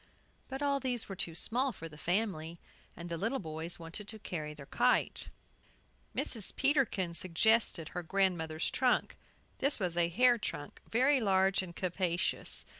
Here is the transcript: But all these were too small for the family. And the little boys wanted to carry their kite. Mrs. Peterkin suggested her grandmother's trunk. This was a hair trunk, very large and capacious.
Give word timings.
But 0.49 0.63
all 0.63 0.79
these 0.79 1.07
were 1.07 1.15
too 1.15 1.35
small 1.35 1.71
for 1.71 1.87
the 1.87 1.95
family. 1.95 2.57
And 2.97 3.07
the 3.07 3.19
little 3.19 3.37
boys 3.37 3.77
wanted 3.77 4.07
to 4.07 4.17
carry 4.17 4.55
their 4.55 4.65
kite. 4.65 5.29
Mrs. 6.15 6.55
Peterkin 6.55 7.13
suggested 7.13 7.89
her 7.89 8.01
grandmother's 8.01 8.71
trunk. 8.71 9.15
This 9.59 9.77
was 9.79 9.95
a 9.95 10.09
hair 10.09 10.39
trunk, 10.39 10.81
very 10.89 11.21
large 11.21 11.61
and 11.61 11.75
capacious. 11.75 12.65